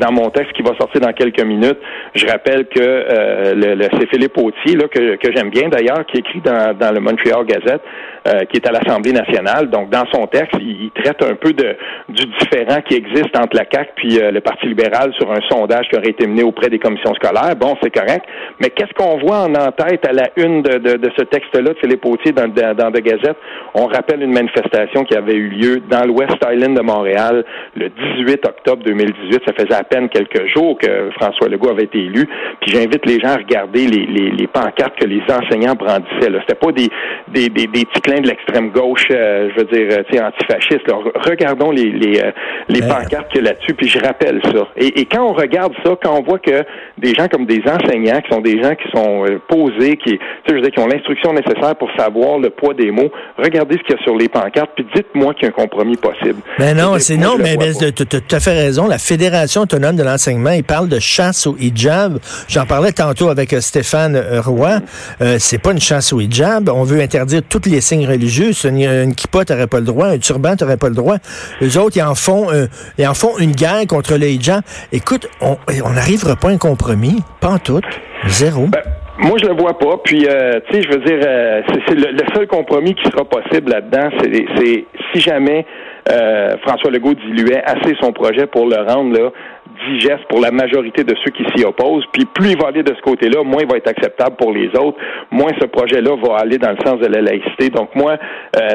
Dans 0.00 0.10
mon 0.10 0.28
texte 0.30 0.52
qui 0.54 0.62
va 0.62 0.74
sortir 0.76 1.00
dans 1.00 1.12
quelques 1.12 1.44
minutes, 1.44 1.78
je 2.16 2.26
rappelle 2.26 2.66
que 2.66 3.54
le, 3.54 3.88
c'est 3.92 4.08
Philippe 4.08 4.36
Autier, 4.36 4.74
là, 4.74 4.88
que, 4.88 5.14
que 5.14 5.32
j'aime 5.32 5.50
bien 5.50 5.68
d'ailleurs, 5.68 6.04
qui 6.06 6.18
écrit 6.18 6.40
dans, 6.40 6.76
dans 6.76 6.92
le 6.92 6.98
Montreal 6.98 7.44
Gazette, 7.46 7.82
qui 8.24 8.56
est 8.56 8.66
à 8.66 8.72
l'Assemblée 8.72 9.12
nationale. 9.12 9.70
Donc, 9.70 9.90
dans 9.90 10.04
son 10.12 10.26
texte, 10.26 10.54
il, 10.60 10.90
traite 10.94 11.22
un 11.22 11.34
peu 11.34 11.52
de 11.52 11.76
du 12.08 12.26
différent 12.26 12.80
qui 12.88 12.96
existe 12.96 13.36
entre 13.36 13.56
la 13.56 13.64
CAC 13.64 13.92
puis 13.94 14.18
le 14.20 14.40
Parti 14.40 14.66
libéral 14.66 15.12
sur 15.18 15.30
un 15.30 15.40
sondage 15.48 15.88
qui 15.88 15.96
aurait 15.96 16.10
été 16.10 16.26
mené 16.26 16.42
auprès 16.42 16.68
des 16.68 16.78
commissions 16.78 17.14
scolaires. 17.14 17.54
Bon, 17.56 17.76
c'est 17.82 17.94
correct. 17.94 18.24
Mais 18.60 18.70
qu'est-ce 18.70 18.92
qu'on 18.94 19.18
voit 19.18 19.40
en 19.42 19.54
en-tête 19.54 20.06
à 20.06 20.12
la 20.12 20.28
une 20.36 20.62
de, 20.62 20.78
de, 20.78 20.96
de 20.96 21.10
ce 21.16 21.24
texte-là 21.24 21.72
de 21.72 21.78
Philippe 21.78 22.02
dans, 22.26 22.74
dans, 22.74 22.90
de 22.90 23.00
Gazette, 23.00 23.36
on 23.74 23.86
rappelle 23.86 24.22
une 24.22 24.32
manifestation 24.32 25.04
qui 25.04 25.14
avait 25.14 25.34
eu 25.34 25.48
lieu 25.48 25.82
dans 25.90 26.04
l'Ouest 26.04 26.36
Island 26.44 26.76
de 26.76 26.82
Montréal 26.82 27.44
le 27.76 27.90
18 28.16 28.46
octobre 28.46 28.82
2018. 28.84 29.42
Ça 29.46 29.52
faisait 29.52 29.74
à 29.74 29.84
peine 29.84 30.08
quelques 30.08 30.46
jours 30.54 30.78
que 30.78 31.10
François 31.20 31.48
Legault 31.48 31.70
avait 31.70 31.84
été 31.84 31.98
élu. 31.98 32.26
Puis 32.60 32.72
j'invite 32.72 33.04
les 33.06 33.20
gens 33.20 33.30
à 33.30 33.36
regarder 33.36 33.86
les, 33.86 34.06
les, 34.06 34.30
les 34.30 34.46
pancartes 34.46 34.98
que 34.98 35.06
les 35.06 35.22
enseignants 35.28 35.74
brandissaient. 35.74 36.32
C'était 36.40 36.54
pas 36.54 36.72
des, 36.72 36.88
des, 37.28 37.48
des, 37.48 37.66
des 37.66 37.84
clins 38.08 38.20
de 38.20 38.28
l'extrême 38.28 38.70
gauche, 38.70 39.06
euh, 39.10 39.50
je 39.50 39.60
veux 39.60 39.66
dire, 39.66 39.98
euh, 39.98 40.26
antifascistes. 40.26 40.90
Regardons 41.28 41.70
les, 41.70 41.90
les, 41.90 42.20
euh, 42.20 42.30
les 42.68 42.80
pancartes 42.80 43.28
qu'il 43.30 43.44
y 43.44 43.46
a 43.46 43.50
là-dessus, 43.50 43.74
puis 43.74 43.88
je 43.88 43.98
rappelle 43.98 44.40
ça. 44.44 44.68
Et, 44.76 45.00
et, 45.00 45.04
quand 45.04 45.24
on 45.24 45.32
regarde 45.32 45.74
ça, 45.84 45.96
quand 46.02 46.18
on 46.18 46.22
voit 46.22 46.38
que 46.38 46.64
des 46.96 47.14
gens 47.14 47.28
comme 47.28 47.46
des 47.46 47.62
enseignants, 47.66 48.20
qui 48.20 48.30
sont 48.30 48.40
des 48.40 48.62
gens 48.62 48.74
qui 48.74 48.88
sont 48.94 49.24
posés, 49.48 49.96
qui, 49.96 50.18
je 50.48 50.54
veux 50.54 50.60
dire, 50.60 50.70
qui 50.70 50.80
ont 50.80 50.86
l'instruction 50.86 51.32
nécessaire 51.32 51.76
pour 51.76 51.90
savoir 51.96 52.38
le 52.38 52.50
poids 52.50 52.74
des 52.74 52.90
mots. 52.90 53.10
Regardez 53.36 53.76
ce 53.76 53.82
qu'il 53.82 53.96
y 53.96 53.98
a 53.98 54.02
sur 54.02 54.16
les 54.16 54.28
pancartes, 54.28 54.70
puis 54.74 54.86
dites-moi 54.94 55.34
qu'il 55.34 55.44
y 55.44 55.46
a 55.46 55.48
un 55.48 55.62
compromis 55.62 55.96
possible. 55.96 56.40
Ben 56.58 56.76
non, 56.76 56.98
c'est 56.98 57.16
non, 57.16 57.36
mais, 57.38 57.56
tu 57.56 58.16
as 58.16 58.36
à 58.36 58.40
fait 58.40 58.52
raison. 58.52 58.86
La 58.86 58.98
Fédération 58.98 59.62
autonome 59.62 59.96
de 59.96 60.02
l'enseignement, 60.02 60.50
il 60.50 60.64
parle 60.64 60.88
de 60.88 60.98
chasse 60.98 61.46
au 61.46 61.56
hijab. 61.58 62.18
J'en 62.48 62.66
parlais 62.66 62.92
tantôt 62.92 63.28
avec 63.28 63.54
Stéphane 63.60 64.20
Roy. 64.44 64.78
Euh, 65.20 65.36
c'est 65.38 65.58
pas 65.58 65.72
une 65.72 65.80
chasse 65.80 66.12
au 66.12 66.20
hijab. 66.20 66.68
On 66.68 66.84
veut 66.84 67.00
interdire 67.00 67.42
tous 67.48 67.68
les 67.68 67.80
signes 67.80 67.97
religieux. 68.06 68.50
Une, 68.64 69.14
kippa, 69.14 69.44
t'aurais 69.44 69.66
pas 69.66 69.80
le 69.80 69.86
droit. 69.86 70.08
Un 70.08 70.18
turban, 70.18 70.56
t'aurais 70.56 70.76
pas 70.76 70.88
le 70.88 70.94
droit. 70.94 71.16
Les 71.60 71.76
autres, 71.76 71.96
ils 71.96 72.02
en 72.02 72.14
font, 72.14 72.48
ils 72.98 73.06
en 73.06 73.14
font 73.14 73.38
une 73.38 73.52
guerre 73.52 73.86
contre 73.86 74.16
le 74.16 74.28
hijab. 74.28 74.62
Écoute, 74.92 75.28
on 75.40 75.56
n'arrivera 75.90 76.36
pas 76.36 76.48
à 76.48 76.52
un 76.52 76.58
compromis. 76.58 77.22
Pas 77.40 77.48
en 77.48 77.58
tout. 77.58 77.80
Zéro. 78.26 78.66
Ben, 78.66 78.82
moi, 79.18 79.36
je 79.42 79.46
le 79.46 79.54
vois 79.54 79.76
pas. 79.78 79.96
Puis, 80.04 80.26
euh, 80.28 80.60
tu 80.68 80.76
sais, 80.76 80.82
je 80.82 80.88
veux 80.90 81.04
dire, 81.04 81.18
euh, 81.26 81.62
c'est 81.88 81.94
le, 81.94 82.16
seul 82.34 82.46
compromis 82.46 82.94
qui 82.94 83.04
sera 83.10 83.24
possible 83.24 83.72
là-dedans, 83.72 84.10
c'est 84.22 84.84
si 85.12 85.20
jamais 85.20 85.66
euh, 86.10 86.56
François 86.66 86.90
Legault 86.90 87.14
diluait 87.14 87.62
assez 87.64 87.94
son 88.00 88.12
projet 88.12 88.46
pour 88.46 88.66
le 88.66 88.76
rendre 88.76 89.18
là, 89.18 89.30
digeste 89.90 90.24
pour 90.28 90.40
la 90.40 90.50
majorité 90.50 91.04
de 91.04 91.14
ceux 91.24 91.30
qui 91.30 91.44
s'y 91.54 91.64
opposent. 91.64 92.04
Puis 92.12 92.24
plus 92.24 92.50
il 92.50 92.58
va 92.60 92.68
aller 92.68 92.82
de 92.82 92.94
ce 92.94 93.00
côté-là, 93.02 93.42
moins 93.44 93.62
il 93.62 93.70
va 93.70 93.76
être 93.76 93.88
acceptable 93.88 94.36
pour 94.36 94.52
les 94.52 94.68
autres, 94.68 94.98
moins 95.30 95.50
ce 95.60 95.66
projet-là 95.66 96.16
va 96.22 96.36
aller 96.38 96.58
dans 96.58 96.70
le 96.70 96.78
sens 96.84 96.98
de 97.00 97.06
la 97.06 97.20
laïcité. 97.20 97.70
Donc 97.70 97.94
moi, 97.94 98.16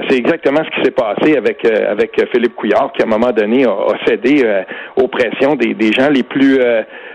c'est 0.07 0.17
exactement 0.17 0.61
ce 0.63 0.75
qui 0.75 0.85
s'est 0.85 0.91
passé 0.91 1.35
avec 1.35 1.65
avec 1.65 2.11
Philippe 2.31 2.55
Couillard, 2.55 2.91
qui 2.93 3.01
à 3.01 3.05
un 3.05 3.09
moment 3.09 3.31
donné 3.31 3.65
a, 3.65 3.75
cédé 4.05 4.43
aux 4.95 5.07
pressions 5.07 5.55
des 5.55 5.91
gens 5.91 6.09
les 6.09 6.23
plus 6.23 6.59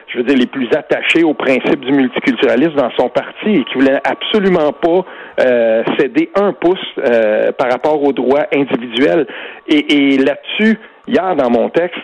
je 0.09 0.19
veux 0.19 0.25
dire, 0.25 0.37
les 0.37 0.47
plus 0.47 0.69
attachés 0.75 1.23
au 1.23 1.35
principe 1.35 1.81
du 1.81 1.93
multiculturalisme 1.93 2.75
dans 2.75 2.91
son 2.99 3.09
parti 3.09 3.51
et 3.51 3.65
qui 3.65 3.75
voulaient 3.75 4.01
absolument 4.05 4.73
pas 4.73 5.05
euh, 5.41 5.83
céder 5.99 6.31
un 6.35 6.53
pouce 6.53 6.79
euh, 6.99 7.53
par 7.53 7.71
rapport 7.71 8.03
aux 8.03 8.13
droits 8.13 8.47
individuels. 8.55 9.27
Et, 9.69 10.15
et 10.15 10.19
là-dessus, 10.19 10.79
Hier, 11.09 11.35
dans 11.37 11.49
mon 11.49 11.71
texte, 11.71 11.99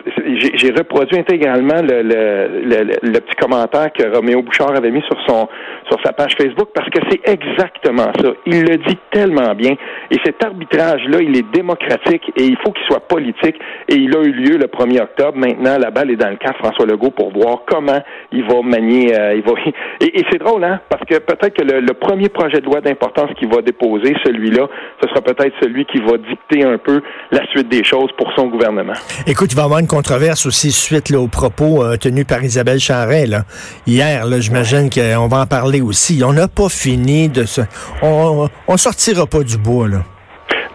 j'ai 0.55 0.71
reproduit 0.71 1.19
intégralement 1.19 1.83
le, 1.83 2.01
le, 2.03 2.97
le, 3.03 3.21
petit 3.21 3.37
commentaire 3.37 3.93
que 3.93 4.03
Roméo 4.15 4.41
Bouchard 4.41 4.75
avait 4.75 4.91
mis 4.91 5.03
sur 5.03 5.21
son 5.27 5.47
sur 5.91 5.99
sa 6.03 6.15
page 6.15 6.35
Facebook 6.37 6.69
parce 6.75 6.89
que 6.89 7.01
c'est 7.11 7.21
exactement 7.29 8.11
ça. 8.19 8.31
Il 8.47 8.63
le 8.65 8.79
dit 8.79 8.97
tellement 9.11 9.55
bien. 9.55 9.73
Et 10.11 10.17
cet 10.25 10.43
arbitrage-là, 10.43 11.19
il 11.21 11.37
est 11.37 11.51
démocratique 11.53 12.33
et 12.37 12.45
il 12.45 12.57
faut 12.65 12.73
qu'il 12.73 12.87
soit 12.87 13.07
politique. 13.07 13.57
Et 13.89 13.97
il 13.97 14.17
a 14.17 14.23
eu 14.23 14.33
lieu 14.33 14.57
le 14.57 14.67
1er 14.67 15.03
octobre. 15.03 15.37
Maintenant, 15.37 15.77
la 15.79 15.91
balle 15.91 16.11
est 16.11 16.17
dans 16.17 16.31
le 16.31 16.37
camp 16.37 16.53
de 16.53 16.57
François 16.57 16.87
Legault 16.87 17.11
pour 17.11 17.31
voir 17.31 17.63
comment 17.67 18.01
il 18.33 18.45
va 18.45 18.63
manier. 18.63 19.15
Euh, 19.15 19.35
il 19.35 19.43
va... 19.43 19.53
Et, 20.01 20.21
et 20.21 20.25
c'est 20.31 20.39
drôle, 20.39 20.65
hein, 20.65 20.81
parce 20.89 21.05
que 21.05 21.19
peut-être 21.19 21.57
que 21.57 21.63
le, 21.63 21.95
premier 21.95 22.29
projet 22.29 22.61
de 22.61 22.67
loi 22.67 22.81
d'importance 22.81 23.31
qu'il 23.39 23.49
va 23.49 23.63
déposer, 23.63 24.15
celui-là, 24.25 24.69
ce 25.01 25.09
sera 25.09 25.21
peut-être 25.21 25.55
celui 25.63 25.85
qui 25.87 25.99
va 25.99 26.17
dicter 26.19 26.65
un 26.65 26.79
peu 26.79 27.01
la 27.31 27.47
suite 27.49 27.69
des 27.69 27.85
choses 27.85 28.11
pour 28.17 28.33
son 28.35 28.49
gouvernement. 28.49 28.94
Écoute, 29.27 29.53
il 29.53 29.57
va 29.57 29.63
y 29.63 29.65
avoir 29.65 29.81
une 29.81 29.87
controverse 29.87 30.47
aussi 30.47 30.73
suite 30.73 31.11
là, 31.11 31.19
aux 31.21 31.29
propos 31.29 31.83
euh, 31.83 31.97
tenus 31.97 32.27
par 32.27 32.43
Isabelle 32.43 32.81
Charret. 32.81 33.27
Là. 33.27 33.45
Hier, 33.87 34.27
là, 34.27 34.41
j'imagine 34.41 34.91
qu'on 34.91 35.29
va 35.29 35.39
en 35.39 35.47
parler 35.47 35.81
aussi. 35.81 36.23
On 36.25 36.33
n'a 36.33 36.49
pas 36.49 36.69
fini 36.69 37.29
de 37.29 37.45
se... 37.45 37.61
On, 38.03 38.49
on 38.69 38.77
sortira 38.77 39.27
pas 39.27 39.43
du 39.43 39.57
bois, 39.57 39.89
là. 39.89 40.05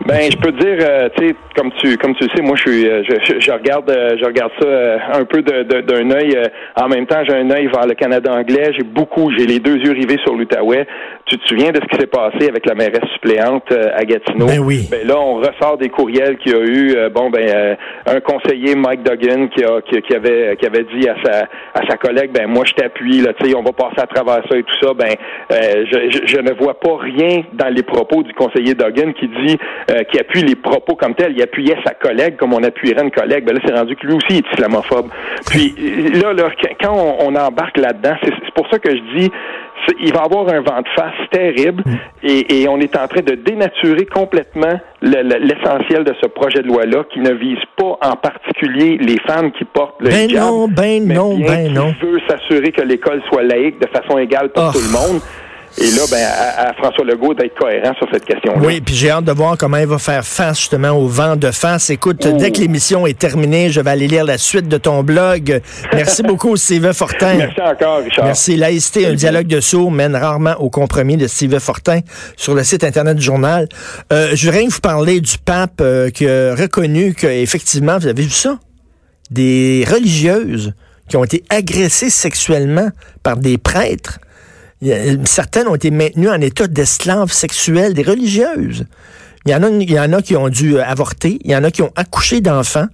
Ben, 0.09 0.31
je 0.31 0.37
peux 0.37 0.51
te 0.51 0.57
dire, 0.57 0.77
euh, 0.81 1.07
tu 1.15 1.27
sais, 1.27 1.35
comme 1.55 1.71
tu 1.77 1.95
comme 1.97 2.15
tu 2.15 2.23
le 2.23 2.29
sais, 2.35 2.41
moi, 2.41 2.55
je 2.55 2.61
suis, 2.61 2.89
euh, 2.89 3.03
je, 3.03 3.39
je, 3.39 3.51
regarde, 3.51 3.87
euh, 3.91 4.17
je 4.19 4.25
regarde 4.25 4.51
ça 4.59 5.19
un 5.19 5.23
peu 5.23 5.43
d'un 5.43 6.11
œil. 6.11 6.35
en 6.75 6.87
même 6.87 7.05
temps, 7.05 7.21
j'ai 7.27 7.35
un 7.35 7.51
œil 7.51 7.67
vers 7.67 7.85
le 7.85 7.93
Canada 7.93 8.33
anglais. 8.33 8.71
J'ai 8.75 8.83
beaucoup, 8.83 9.31
j'ai 9.37 9.45
les 9.45 9.59
deux 9.59 9.77
yeux 9.77 9.91
rivés 9.91 10.17
sur 10.23 10.33
l'Outaouais. 10.33 10.87
Tu 11.25 11.37
te 11.37 11.47
souviens 11.47 11.71
de 11.71 11.79
ce 11.79 11.85
qui 11.85 11.99
s'est 11.99 12.07
passé 12.07 12.49
avec 12.49 12.65
la 12.65 12.73
mairesse 12.73 13.07
suppléante 13.13 13.71
à 13.71 14.03
Gatineau? 14.03 14.47
Ben 14.47 14.57
oui. 14.57 14.87
Ben 14.89 15.07
là, 15.07 15.19
on 15.19 15.35
ressort 15.35 15.77
des 15.77 15.89
courriels 15.89 16.37
qu'il 16.37 16.53
y 16.53 16.55
a 16.55 16.63
eu. 16.63 17.09
bon, 17.11 17.29
ben, 17.29 17.77
un 18.07 18.19
conseiller, 18.21 18.73
Mike 18.73 19.03
Duggan, 19.03 19.47
qui 19.49 19.63
a 19.63 19.81
qui, 19.81 20.15
avait 20.15 20.57
qui 20.57 20.65
avait 20.65 20.85
dit 20.85 21.07
à 21.07 21.15
sa 21.23 21.41
à 21.75 21.87
sa 21.87 21.97
collègue, 21.97 22.31
ben 22.31 22.47
moi, 22.47 22.63
je 22.65 22.73
t'appuie. 22.73 23.21
Là, 23.21 23.33
tu 23.33 23.47
sais, 23.47 23.55
on 23.55 23.61
va 23.61 23.73
passer 23.73 24.01
à 24.01 24.07
travers 24.07 24.41
ça 24.49 24.57
et 24.57 24.63
tout 24.63 24.79
ça. 24.81 24.93
Ben, 24.95 25.13
je, 25.51 26.09
je, 26.09 26.25
je, 26.25 26.41
ne 26.41 26.53
vois 26.53 26.79
pas 26.79 26.97
rien 26.97 27.43
dans 27.53 27.69
les 27.69 27.83
propos 27.83 28.23
du 28.23 28.33
conseiller 28.33 28.73
Duggan 28.73 29.13
qui 29.13 29.27
dit 29.27 29.57
euh, 29.99 30.03
qui 30.03 30.19
appuie 30.19 30.41
les 30.41 30.55
propos 30.55 30.95
comme 30.95 31.15
tels. 31.15 31.33
Il 31.35 31.41
appuyait 31.41 31.77
sa 31.85 31.93
collègue 31.93 32.37
comme 32.37 32.53
on 32.53 32.63
appuierait 32.63 33.03
une 33.03 33.11
collègue. 33.11 33.45
Ben 33.45 33.53
là, 33.55 33.61
c'est 33.65 33.73
rendu 33.73 33.95
que 33.95 34.07
lui 34.07 34.15
aussi 34.15 34.37
est 34.37 34.53
islamophobe. 34.53 35.09
Puis 35.49 35.75
là, 36.21 36.33
là 36.33 36.49
quand 36.81 36.93
on, 36.93 37.35
embarque 37.35 37.77
là-dedans, 37.77 38.15
c'est 38.23 38.53
pour 38.53 38.67
ça 38.69 38.79
que 38.79 38.89
je 38.89 39.17
dis 39.17 39.31
il 40.01 40.13
va 40.13 40.21
avoir 40.21 40.47
un 40.49 40.61
vent 40.61 40.81
de 40.81 40.87
face 40.95 41.13
terrible 41.31 41.83
mm. 41.85 41.95
et, 42.23 42.67
on 42.67 42.79
est 42.79 42.95
en 42.97 43.07
train 43.07 43.21
de 43.21 43.35
dénaturer 43.35 44.05
complètement 44.05 44.79
l'essentiel 45.01 46.03
de 46.03 46.13
ce 46.21 46.27
projet 46.27 46.61
de 46.61 46.67
loi-là 46.67 47.05
qui 47.11 47.19
ne 47.19 47.33
vise 47.33 47.63
pas 47.77 47.97
en 48.01 48.15
particulier 48.15 48.97
les 48.97 49.17
femmes 49.25 49.51
qui 49.51 49.63
portent 49.65 49.99
le 50.01 50.09
ben 50.09 50.31
non, 50.31 50.67
ben 50.67 51.07
non, 51.07 51.37
ben 51.39 51.71
non. 51.71 51.95
Veut 52.01 52.19
s'assurer 52.27 52.71
que 52.71 52.81
l'école 52.81 53.21
soit 53.29 53.43
laïque 53.43 53.79
de 53.79 53.87
façon 53.87 54.17
égale 54.17 54.49
pour 54.49 54.65
oh. 54.65 54.71
tout 54.73 54.81
le 54.81 54.91
monde. 54.91 55.21
Et 55.81 55.91
là, 55.91 56.01
ben, 56.11 56.27
à, 56.57 56.73
François 56.73 57.05
Legault 57.05 57.33
d'être 57.33 57.57
cohérent 57.57 57.93
sur 57.97 58.07
cette 58.11 58.25
question-là. 58.25 58.59
Oui, 58.61 58.81
puis 58.81 58.95
j'ai 58.95 59.11
hâte 59.11 59.23
de 59.23 59.31
voir 59.31 59.57
comment 59.57 59.77
il 59.77 59.87
va 59.87 59.97
faire 59.97 60.25
face 60.25 60.59
justement 60.59 60.89
au 60.89 61.07
vent 61.07 61.37
de 61.37 61.51
face. 61.51 61.89
Écoute, 61.89 62.27
dès 62.27 62.51
que 62.51 62.59
l'émission 62.59 63.07
est 63.07 63.17
terminée, 63.17 63.69
je 63.69 63.79
vais 63.79 63.89
aller 63.89 64.07
lire 64.07 64.25
la 64.25 64.37
suite 64.37 64.67
de 64.67 64.77
ton 64.77 65.03
blog. 65.03 65.61
Merci 65.93 66.21
beaucoup, 66.23 66.57
Steve 66.57 66.91
Fortin. 66.91 67.35
Merci 67.35 67.61
encore, 67.61 67.99
Richard. 67.99 68.25
Merci. 68.25 68.57
Laïcité, 68.57 69.07
un 69.07 69.13
dialogue 69.13 69.47
de 69.47 69.61
sourds 69.61 69.91
mène 69.91 70.15
rarement 70.15 70.55
au 70.59 70.69
compromis 70.69 71.15
de 71.15 71.27
Steve 71.27 71.57
Fortin 71.59 72.01
sur 72.35 72.55
le 72.55 72.63
site 72.63 72.83
Internet 72.83 73.15
du 73.15 73.23
journal. 73.23 73.69
Euh, 74.11 74.31
je 74.33 74.49
voudrais 74.49 74.65
vous 74.65 74.81
parler 74.81 75.21
du 75.21 75.37
pape 75.37 75.79
euh, 75.79 76.09
qui 76.09 76.27
a 76.27 76.55
reconnu 76.55 77.13
qu'effectivement, 77.13 77.97
vous 77.97 78.07
avez 78.07 78.23
vu 78.23 78.29
ça? 78.29 78.59
Des 79.31 79.85
religieuses 79.89 80.73
qui 81.07 81.15
ont 81.15 81.23
été 81.23 81.43
agressées 81.49 82.09
sexuellement 82.09 82.89
par 83.23 83.37
des 83.37 83.57
prêtres 83.57 84.19
certaines 85.25 85.67
ont 85.67 85.75
été 85.75 85.91
maintenues 85.91 86.29
en 86.29 86.39
état 86.41 86.67
d'esclaves 86.67 87.31
sexuels, 87.31 87.93
des 87.93 88.03
religieuses. 88.03 88.85
Il 89.45 89.51
y, 89.51 89.55
en 89.55 89.63
a, 89.63 89.69
il 89.69 89.89
y 89.89 89.99
en 89.99 90.13
a 90.13 90.21
qui 90.21 90.35
ont 90.35 90.49
dû 90.49 90.77
euh, 90.77 90.83
avorter, 90.83 91.39
il 91.43 91.51
y 91.51 91.55
en 91.55 91.63
a 91.63 91.71
qui 91.71 91.81
ont 91.81 91.91
accouché 91.95 92.41
d'enfants. 92.41 92.87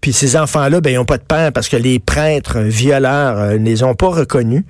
Puis 0.00 0.12
ces 0.12 0.36
enfants-là, 0.36 0.80
ben, 0.80 0.90
ils 0.90 0.96
n'ont 0.96 1.04
pas 1.04 1.18
de 1.18 1.24
père 1.24 1.52
parce 1.52 1.68
que 1.68 1.76
les 1.76 1.98
prêtres 1.98 2.60
violeurs 2.60 3.38
euh, 3.38 3.58
ne 3.58 3.64
les 3.64 3.82
ont 3.82 3.94
pas 3.94 4.08
reconnus. 4.08 4.64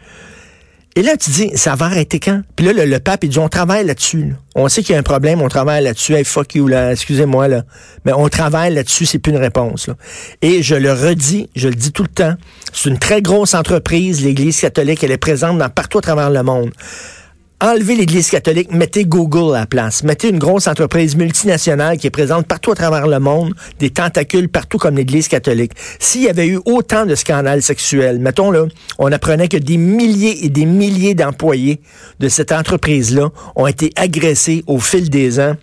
Et 0.96 1.02
là, 1.02 1.16
tu 1.16 1.30
dis, 1.30 1.50
ça 1.54 1.76
va 1.76 1.86
arrêter 1.86 2.18
quand? 2.18 2.42
Puis 2.56 2.66
là, 2.66 2.72
le, 2.72 2.98
pape, 2.98 3.22
il 3.22 3.30
dit, 3.30 3.38
on 3.38 3.48
travaille 3.48 3.86
là-dessus. 3.86 4.34
On 4.56 4.68
sait 4.68 4.82
qu'il 4.82 4.94
y 4.94 4.96
a 4.96 4.98
un 4.98 5.04
problème, 5.04 5.40
on 5.40 5.48
travaille 5.48 5.84
là-dessus. 5.84 6.14
Hey, 6.14 6.24
fuck 6.24 6.54
you, 6.56 6.66
là, 6.66 6.92
excusez-moi, 6.92 7.46
là. 7.46 7.62
Mais 8.04 8.12
on 8.12 8.28
travaille 8.28 8.74
là-dessus, 8.74 9.06
c'est 9.06 9.18
plus 9.18 9.30
une 9.30 9.38
réponse. 9.38 9.86
Là. 9.86 9.94
Et 10.42 10.62
je 10.62 10.74
le 10.74 10.92
redis, 10.92 11.50
je 11.54 11.68
le 11.68 11.74
dis 11.74 11.92
tout 11.92 12.02
le 12.02 12.08
temps, 12.08 12.34
c'est 12.72 12.88
une 12.88 12.98
très 12.98 13.22
grosse 13.22 13.54
entreprise, 13.54 14.24
l'Église 14.24 14.60
catholique, 14.60 15.04
elle 15.04 15.12
est 15.12 15.18
présente 15.18 15.58
dans 15.58 15.68
partout 15.68 15.98
à 15.98 16.02
travers 16.02 16.30
le 16.30 16.42
monde 16.42 16.72
enlevez 17.60 17.96
l'Église 17.96 18.30
catholique, 18.30 18.72
mettez 18.72 19.04
Google 19.04 19.54
à 19.54 19.60
la 19.60 19.66
place. 19.66 20.02
Mettez 20.04 20.28
une 20.28 20.38
grosse 20.38 20.66
entreprise 20.66 21.16
multinationale 21.16 21.98
qui 21.98 22.06
est 22.06 22.10
présente 22.10 22.46
partout 22.46 22.72
à 22.72 22.74
travers 22.74 23.06
le 23.06 23.18
monde, 23.18 23.54
des 23.78 23.90
tentacules 23.90 24.48
partout 24.48 24.78
comme 24.78 24.96
l'Église 24.96 25.28
catholique. 25.28 25.72
S'il 25.98 26.22
y 26.22 26.28
avait 26.28 26.46
eu 26.46 26.60
autant 26.66 27.06
de 27.06 27.14
scandales 27.14 27.62
sexuels, 27.62 28.18
mettons 28.18 28.50
là, 28.50 28.66
on 28.98 29.10
apprenait 29.10 29.48
que 29.48 29.56
des 29.56 29.76
milliers 29.76 30.44
et 30.44 30.48
des 30.48 30.66
milliers 30.66 31.14
d'employés 31.14 31.80
de 32.20 32.28
cette 32.28 32.52
entreprise-là 32.52 33.30
ont 33.56 33.66
été 33.66 33.92
agressés 33.96 34.62
au 34.66 34.78
fil 34.78 35.10
des 35.10 35.40
ans 35.40 35.56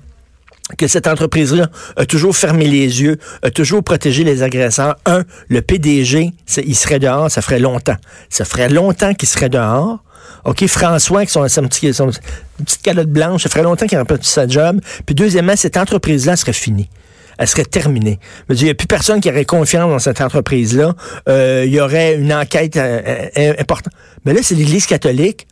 que 0.78 0.88
cette 0.88 1.08
entreprise-là 1.08 1.70
a 1.96 2.06
toujours 2.06 2.36
fermé 2.36 2.66
les 2.66 3.02
yeux, 3.02 3.18
a 3.44 3.52
toujours 3.52 3.84
protégé 3.84 4.24
les 4.24 4.42
agresseurs. 4.42 4.96
Un, 5.06 5.24
le 5.48 5.62
PDG, 5.62 6.32
il 6.58 6.75
serait 6.75 7.00
dehors, 7.00 7.30
ça 7.30 7.42
ferait 7.44 7.60
longtemps. 7.60 7.98
Ça 8.30 8.46
ferait 8.46 8.70
longtemps 8.70 9.14
qu'il 9.14 9.30
serait 9.30 9.50
dehors. 9.50 10.04
OK, 10.46 10.66
François, 10.68 11.25
qui 11.25 11.32
son, 11.32 11.48
son, 11.48 11.68
son, 11.94 12.12
petite 12.64 12.82
calotte 12.82 13.10
blanche, 13.10 13.44
ça 13.44 13.50
ferait 13.50 13.64
longtemps 13.64 13.88
qu'il 13.88 13.98
n'aurait 13.98 14.18
pas 14.18 14.24
sa 14.24 14.48
job. 14.48 14.80
Puis 15.06 15.16
deuxièmement, 15.16 15.56
cette 15.56 15.78
entreprise-là 15.78 16.36
serait 16.36 16.54
finie 16.54 16.90
elle 17.38 17.48
serait 17.48 17.66
terminée. 17.66 18.20
il 18.50 18.64
n'y 18.64 18.70
a 18.70 18.75
plus 18.75 18.88
personne 18.88 19.20
qui 19.20 19.30
aurait 19.30 19.46
confiance 19.46 19.90
dans 19.90 20.00
cette 20.00 20.22
entreprise-là. 20.22 20.94
Euh, 21.28 21.64
il 21.66 21.74
y 21.74 21.80
aurait 21.80 22.16
une 22.16 22.34
enquête 22.34 22.78
euh, 22.78 23.28
euh, 23.38 23.54
importante. 23.60 23.94
Mais 24.25 24.34
là, 24.34 24.40
c'est 24.42 24.56
l'Église 24.56 24.86
catholique. 24.86 25.48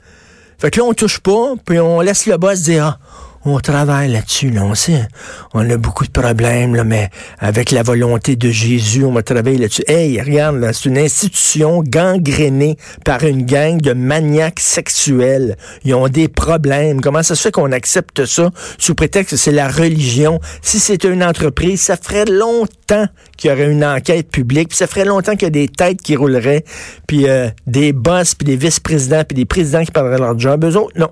Fait 0.59 0.71
que 0.71 0.79
là, 0.79 0.85
on 0.85 0.93
touche 0.93 1.19
pas, 1.19 1.53
puis 1.65 1.79
on 1.79 1.99
laisse 1.99 2.25
le 2.25 2.37
boss 2.37 2.61
dire, 2.61 2.85
ah, 2.85 2.99
on 3.45 3.59
travaille 3.59 4.11
là-dessus, 4.11 4.49
là, 4.49 4.63
on 4.63 4.73
sait, 4.73 5.05
on 5.53 5.69
a 5.69 5.77
beaucoup 5.77 6.05
de 6.05 6.11
problèmes, 6.11 6.75
là, 6.75 6.83
mais 6.83 7.09
avec 7.39 7.71
la 7.71 7.83
volonté 7.83 8.35
de 8.35 8.49
Jésus, 8.49 9.03
on 9.03 9.11
va 9.11 9.23
travailler 9.23 9.57
là-dessus. 9.57 9.83
Hey, 9.87 10.19
regarde, 10.21 10.57
là, 10.57 10.71
c'est 10.71 10.87
une 10.87 10.97
institution 10.97 11.83
gangrénée 11.85 12.77
par 13.03 13.23
une 13.23 13.45
gang 13.45 13.79
de 13.81 13.93
maniaques 13.93 14.61
sexuels. 14.61 15.57
Ils 15.83 15.93
ont 15.93 16.07
des 16.07 16.29
problèmes. 16.29 17.01
Comment 17.01 17.23
ça 17.23 17.35
se 17.35 17.41
fait 17.41 17.51
qu'on 17.51 17.71
accepte 17.71 18.25
ça 18.25 18.49
sous 18.77 18.95
prétexte 18.95 19.31
que 19.31 19.37
c'est 19.37 19.51
la 19.51 19.67
religion? 19.67 20.39
Si 20.61 20.79
c'était 20.79 21.09
une 21.09 21.23
entreprise, 21.23 21.81
ça 21.81 21.97
ferait 21.97 22.25
longtemps 22.25 23.07
qu'il 23.37 23.49
y 23.49 23.53
aurait 23.53 23.69
une 23.69 23.83
enquête 23.83 24.29
publique, 24.29 24.69
puis 24.69 24.77
ça 24.77 24.87
ferait 24.87 25.05
longtemps 25.05 25.33
qu'il 25.33 25.43
y 25.43 25.47
a 25.47 25.49
des 25.49 25.67
têtes 25.67 26.01
qui 26.01 26.15
rouleraient, 26.15 26.63
puis 27.07 27.27
euh, 27.27 27.49
des 27.67 27.91
boss, 27.91 28.35
puis 28.35 28.45
des 28.45 28.55
vice-présidents, 28.55 29.23
puis 29.27 29.35
des 29.35 29.45
présidents 29.45 29.83
qui 29.83 29.91
perdraient 29.91 30.17
leur 30.17 30.39
job. 30.39 30.63
Eux 30.63 30.77
autres, 30.77 30.97
non. 30.97 31.09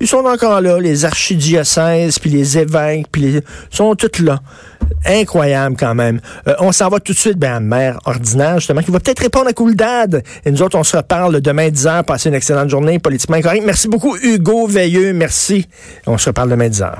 Ils 0.00 0.06
sont 0.06 0.24
encore 0.24 0.60
là, 0.60 0.78
les 0.78 1.04
archidiocèses, 1.04 2.18
puis 2.18 2.30
les 2.30 2.58
évêques, 2.58 3.06
puis 3.10 3.22
les... 3.22 3.40
sont 3.70 3.94
tous 3.94 4.22
là. 4.22 4.40
Incroyable 5.04 5.76
quand 5.78 5.94
même. 5.94 6.20
Euh, 6.46 6.54
on 6.60 6.70
s'en 6.70 6.88
va 6.88 7.00
tout 7.00 7.12
de 7.12 7.18
suite, 7.18 7.38
ben, 7.38 7.60
mère 7.60 7.98
ordinaire, 8.04 8.56
justement, 8.56 8.82
qui 8.82 8.90
va 8.90 9.00
peut-être 9.00 9.20
répondre 9.20 9.48
à 9.48 9.52
Couldad. 9.52 10.22
Et 10.44 10.50
nous 10.50 10.62
autres, 10.62 10.78
on 10.78 10.84
se 10.84 10.96
reparle 10.96 11.40
demain 11.40 11.68
10h. 11.68 12.04
Passez 12.04 12.28
une 12.28 12.34
excellente 12.34 12.68
journée, 12.68 12.98
politiquement 12.98 13.36
incorrect. 13.36 13.64
Merci 13.64 13.88
beaucoup, 13.88 14.16
Hugo 14.16 14.66
Veilleux. 14.66 15.12
Merci. 15.12 15.66
On 16.06 16.18
se 16.18 16.28
reparle 16.28 16.50
demain 16.50 16.68
10h. 16.68 16.92